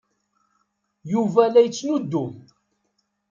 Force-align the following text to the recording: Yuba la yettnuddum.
Yuba 1.11 1.43
la 1.51 1.61
yettnuddum. 1.65 2.31